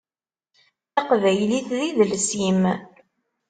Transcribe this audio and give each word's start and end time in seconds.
Taqbaylit 0.93 1.67
d 1.77 1.81
idles-im. 1.87 2.61